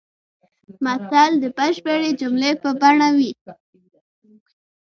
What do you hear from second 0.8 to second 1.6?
متل د